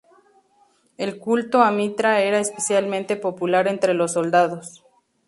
[0.97, 4.83] El culto a Mitra era especialmente popular entre los soldados.